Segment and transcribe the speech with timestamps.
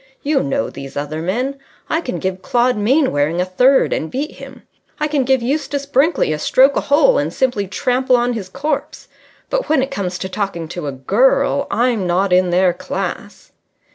[0.23, 1.59] You know these other men.
[1.87, 4.63] I can give Claude Mainwaring a third and beat him.
[4.99, 9.07] I can give Eustace Brinkley a stroke a hole and simply trample on his corpse.
[9.51, 13.51] But when it comes to talking to a girl, I'm not in their class."